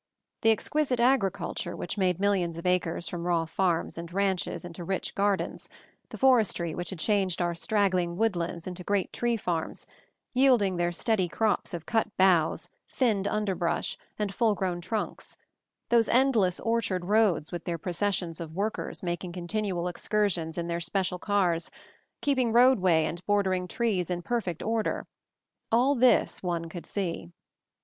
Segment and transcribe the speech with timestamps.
[0.41, 4.83] The exquisite agriculture which made mil lions of acres from raw farms and ranches into
[4.83, 5.69] rich gardens,
[6.09, 9.85] the forestry which had changed our straggling woodlands into great tree farms,
[10.33, 15.37] yielding their steady crops of cut boughs, thinned underbrush, and full grown trunks,
[15.89, 21.19] those endless orchard roads, with their processions of workers making continual excursions in their special
[21.19, 21.69] cars,
[22.21, 25.05] keeping roadway and bordering trees in perfect order—
[25.71, 27.29] all this one could see.